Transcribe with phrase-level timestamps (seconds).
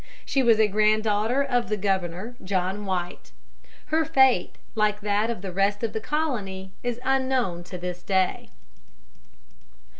[0.25, 3.31] She was a grand daughter of the Governor, John White.
[3.93, 8.49] Her fate, like that of the rest of the colony, is unknown to this day.